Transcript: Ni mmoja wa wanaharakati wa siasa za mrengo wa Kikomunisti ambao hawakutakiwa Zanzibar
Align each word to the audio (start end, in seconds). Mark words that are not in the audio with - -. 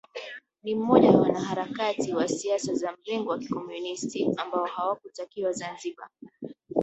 Ni 0.63 0.75
mmoja 0.75 1.11
wa 1.11 1.21
wanaharakati 1.21 2.13
wa 2.13 2.27
siasa 2.27 2.73
za 2.73 2.91
mrengo 2.97 3.29
wa 3.29 3.37
Kikomunisti 3.39 4.29
ambao 4.37 4.65
hawakutakiwa 4.65 5.51
Zanzibar 5.51 6.09